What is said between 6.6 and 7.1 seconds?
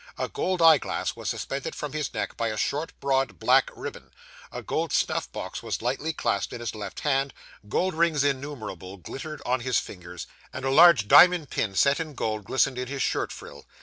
left